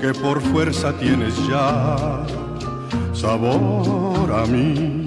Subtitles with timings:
[0.00, 2.24] que por fuerza tienes ya
[3.12, 5.04] sabor a mí.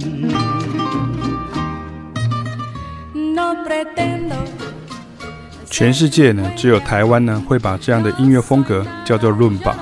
[5.70, 9.74] 全世界呢，只有台湾呢会把这样的音乐风格叫做伦巴，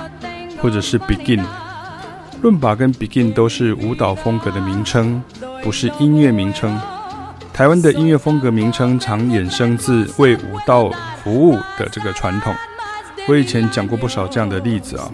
[0.62, 1.42] 或者是 Begin。
[2.40, 5.20] 伦巴跟 Begin 都是舞蹈风格的名称，
[5.62, 6.78] 不是音乐名称。
[7.52, 10.88] 台湾的音乐风格名称常衍生自为舞蹈
[11.24, 12.54] 服务的这个传统。
[13.28, 15.12] 我以前讲过不少这样的例子啊。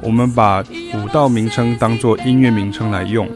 [0.00, 3.28] 我们把舞蹈名称当做音乐名称来用，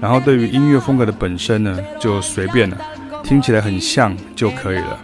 [0.00, 2.76] 然后对于音乐风格的本身呢，就随便了，
[3.24, 5.00] 听起来很像就可以了。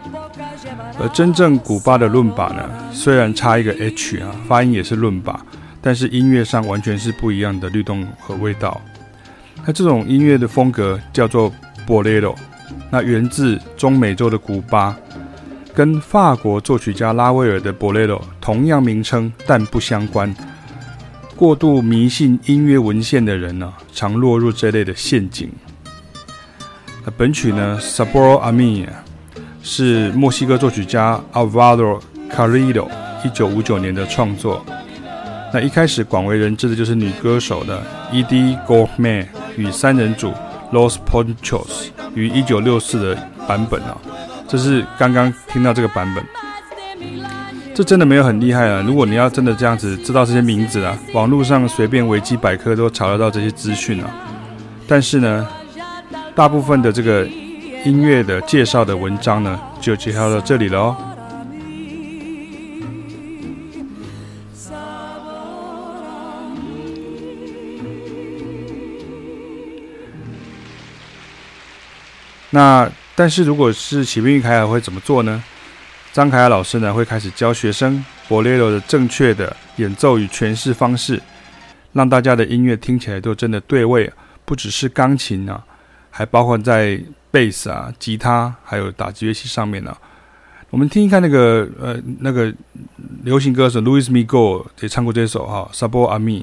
[1.00, 2.62] 而真正古巴的伦巴呢，
[2.92, 5.44] 虽然差一个 H 啊，发音也是伦巴，
[5.80, 8.80] 但是音乐上完全是不一样的律动和味道。
[9.64, 11.52] 那这种音乐的风格叫做
[11.86, 12.36] Bolero，
[12.90, 14.96] 那源自中美洲的古巴，
[15.78, 20.34] 跟法国作曲家拉威尔的 Bolero 同样名称，但不相关。
[21.36, 25.48] 过度迷信音乐文献的人呢、常落入这类的陷阱。
[27.04, 28.88] 那本曲呢，Sabor a mí
[29.62, 32.88] 是墨西哥作曲家 Alvaro Carrillo
[33.24, 34.66] 一九五九年的创作。
[35.54, 37.80] 那一开始广为人知的就是女歌手的
[38.10, 40.32] Edith Gourmet 与三人组
[40.72, 43.96] Los Ponchos 于一九六四的版本啊，
[44.48, 46.24] 这是刚刚听到这个版本。
[47.74, 48.82] 这真的没有很厉害啊！
[48.84, 54.10] 如果你要真的这样子知道这些名字啊，网络上随便维基百科都查得到这些资讯啊。
[54.88, 55.46] 但是呢，
[56.34, 57.28] 大部分的这个。
[57.84, 60.96] 音乐的介绍的文章呢，就介绍到这里了哦。
[72.50, 75.42] 那但是如果是启明与凯尔会怎么做呢？
[76.12, 81.20] 张凯尔老师呢会开始教学生 Bolero 的正确的演奏与诠释方式，
[81.92, 84.08] 让大家的音乐听起来都真的对位，
[84.44, 85.60] 不只是钢琴啊，
[86.10, 87.02] 还包括在。
[87.30, 89.94] 贝斯啊，吉他还有打击乐器上面呢、
[90.70, 92.50] 我们听一看那个呃那个
[93.22, 96.42] 流行歌手 Louis m i g o 也唱过这首哈、哦、Sabor a mí。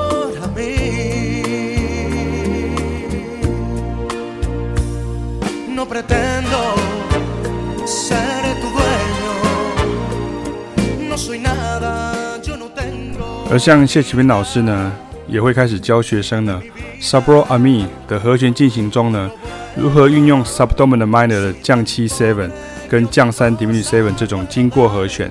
[13.49, 14.89] 而像谢启明老师呢，
[15.27, 16.61] 也会开始教学生呢
[17.01, 19.29] ，Subro Ami 的和弦进行中呢，
[19.75, 22.49] 如何运用 Subdominant minor 的降七 seven
[22.89, 25.29] 跟降三 diminished seven 这种经过和弦，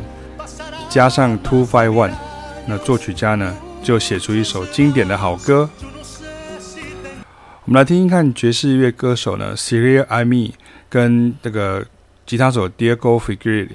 [0.90, 2.12] 加上 two five one，
[2.66, 5.66] 那作曲家呢就写出一首经典的好歌。
[7.70, 10.50] 我们来听听看爵士乐歌手呢，Syria I Me
[10.88, 11.86] 跟这个
[12.26, 13.68] 吉他手 Diego Figueira，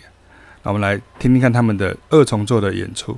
[0.63, 3.18] 那我们来听听看他们的二重奏的演出。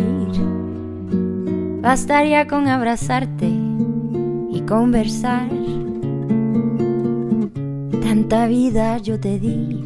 [1.81, 5.49] bastaría con abrazarte y conversar.
[8.01, 9.83] Tanta vida yo te di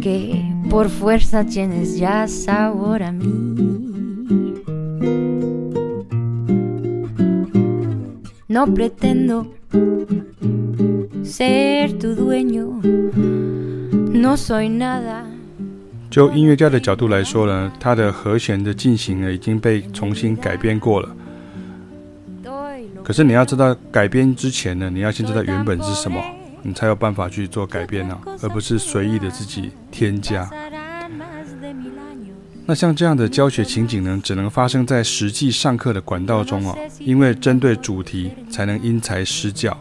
[0.00, 3.24] que por fuerza tienes ya sabor a mí.
[8.48, 9.52] No pretendo
[11.24, 12.80] ser tu dueño
[14.24, 15.33] No soy nada。
[16.14, 21.12] 就音乐家的角度来说呢，他的和弦的进行呢已经被重新改编过了。
[23.02, 26.22] 可是你要知道，改编之前呢，你要先知道原本是什么，
[26.62, 30.48] 你才有办法去做改编呢、而不是随意的自己添加。
[32.64, 39.76] 那像这样的教学情景呢，只能发生在实际上课的管道中哦，因为针对主题才能因材施教。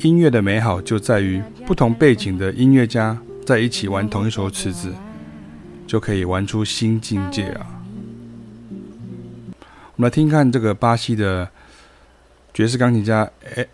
[0.00, 3.16] 音乐的美好就在于不同背景的音乐家
[3.48, 4.92] 在一起玩同一首曲子，
[5.86, 7.66] 就可以玩出新境界啊！
[9.96, 11.48] 我们来听看这个巴西的
[12.52, 13.26] 爵士钢琴家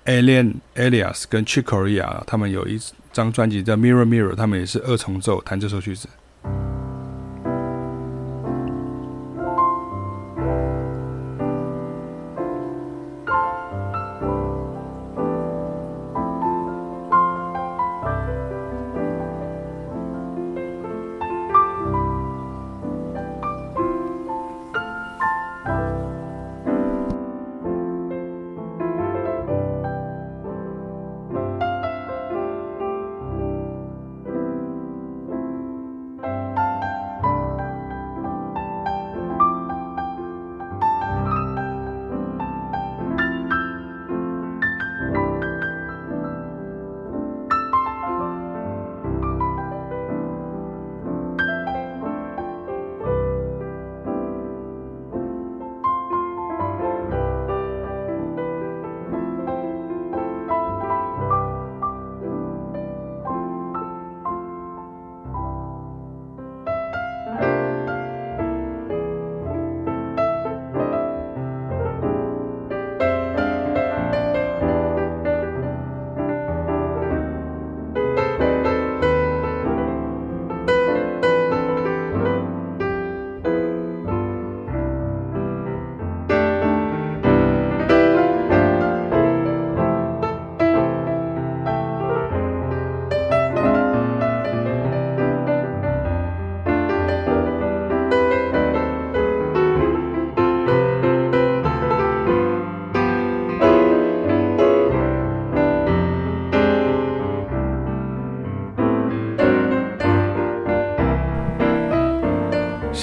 [0.05, 2.81] Alien Elias 跟 Chicoria，他们有一
[3.13, 6.09] 张专辑叫《Mirror Mirror》，他们也是二重奏弹这首曲子。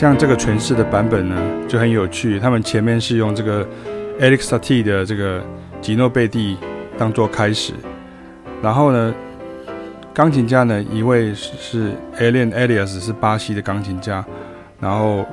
[0.01, 1.36] 像这个诠释的版本呢，
[1.67, 2.39] 就很有趣。
[2.39, 3.63] 他们前面是用这个
[4.20, 5.43] Alexa T 的这个
[5.79, 6.58] 吉诺贝蒂
[6.98, 7.72] 当做开始，
[8.63, 9.13] 然后呢，
[10.12, 14.25] 钢琴家呢一位是 Elian Elias 是巴西的钢琴家，
[14.79, 15.24] 然后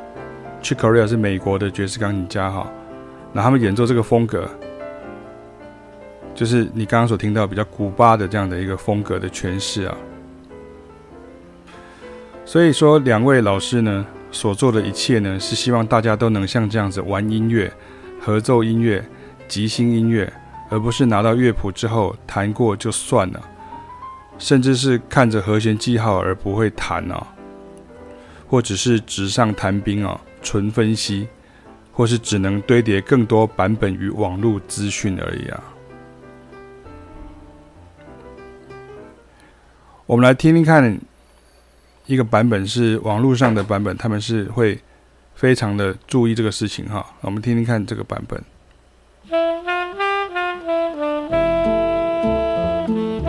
[0.60, 2.70] c h i c o r e a 是美国的爵士钢琴家哈，
[3.32, 4.46] 那他们演奏这个风格，
[6.34, 9.96] 就是你刚刚所听到比较古巴的这样的一个风格的诠释啊。
[12.44, 14.04] 所以说两位老师呢。
[14.30, 17.72] 所做的一切呢，是希望大家都能像这样子玩音乐、
[18.20, 19.04] 合奏音乐、
[19.48, 20.30] 即兴音乐，
[20.68, 23.40] 而不是拿到乐谱之后弹过就算了，
[24.38, 27.26] 甚至是看着和弦记号而不会弹哦，
[28.46, 31.26] 或者是纸上谈兵啊，纯分析，
[31.90, 35.62] 或是只能堆叠更多版本与网络资讯而已啊。
[40.06, 41.00] 我们来听听看。
[42.08, 44.78] 一个版本是网络上的版本，他们是会
[45.34, 47.04] 非常的注意这个事情哈。
[47.20, 48.42] 我们听听看这个版本，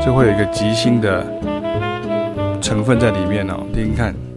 [0.01, 1.25] 就会有一个即兴的
[2.61, 4.28] 成分在里面哦，听听看。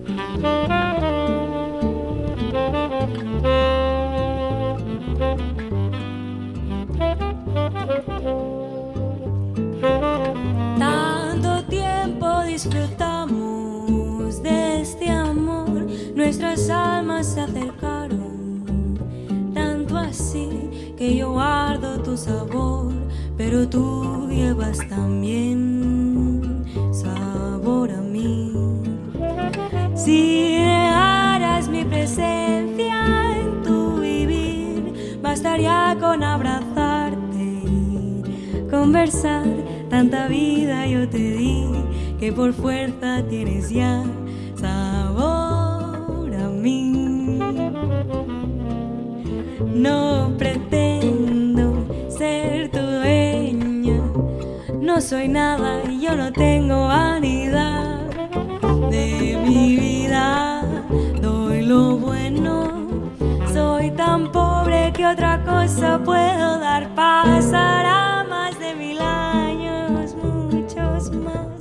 [30.04, 37.62] Si dejaras mi presencia en tu vivir, bastaría con abrazarte,
[38.68, 39.46] conversar,
[39.88, 41.66] tanta vida yo te di
[42.18, 44.02] que por fuerza tienes ya
[44.56, 47.38] sabor a mí.
[49.72, 54.02] No pretendo ser tu dueña,
[54.80, 57.91] no soy nada y yo no tengo vanidad
[58.92, 60.62] de mi vida.
[61.20, 62.68] Doy lo bueno,
[63.52, 66.94] soy tan pobre que otra cosa puedo dar.
[66.94, 71.56] Pasará más de mil años, muchos más.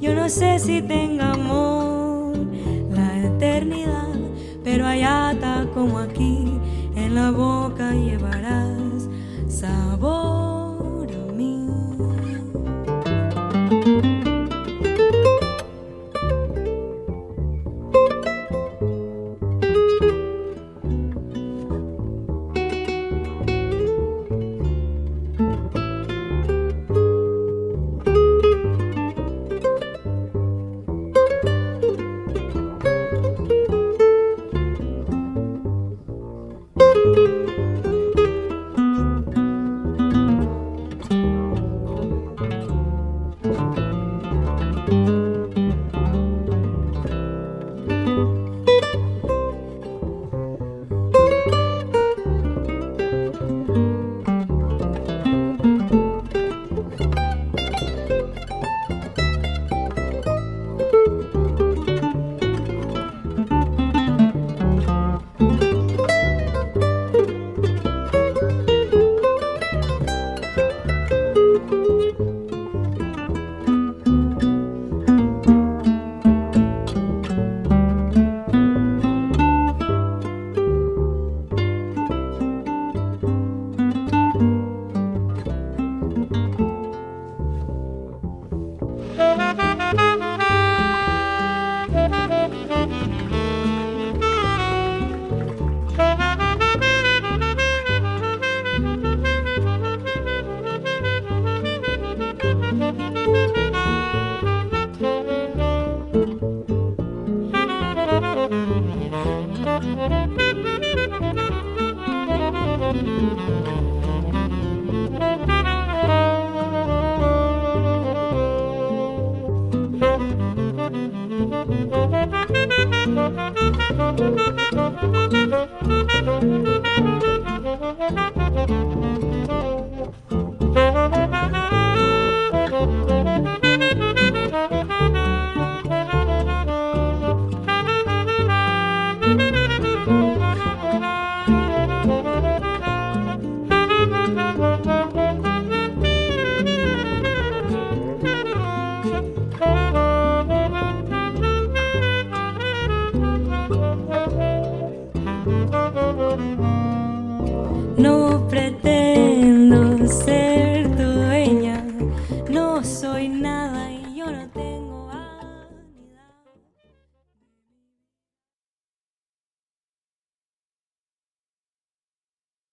[0.00, 2.38] Yo no sé si tengo amor
[2.90, 4.16] la eternidad,
[4.64, 6.58] pero allá está como aquí,
[6.96, 9.08] en la boca llevarás
[9.48, 10.39] sabor